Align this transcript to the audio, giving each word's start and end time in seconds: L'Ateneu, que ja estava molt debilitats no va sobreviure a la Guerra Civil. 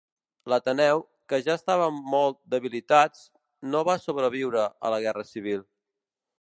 L'Ateneu, 0.51 1.01
que 1.33 1.39
ja 1.47 1.53
estava 1.59 1.89
molt 2.15 2.39
debilitats 2.55 3.21
no 3.75 3.85
va 3.91 3.99
sobreviure 4.07 4.67
a 4.91 4.95
la 4.95 5.03
Guerra 5.07 5.29
Civil. 5.37 5.67